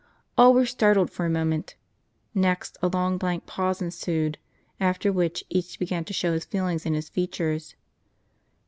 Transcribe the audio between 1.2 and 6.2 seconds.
a moment. Next, a long blank pause ensued, after which, each began to